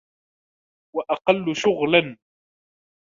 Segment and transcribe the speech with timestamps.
[0.95, 2.17] وَأَقَلُّ شُغْلًا